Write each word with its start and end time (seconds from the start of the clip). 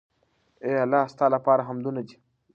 اې 0.65 0.71
الله! 0.83 1.01
ستا 1.13 1.25
لپاره 1.35 1.65
حمدونه 1.69 2.01
دي 2.07 2.15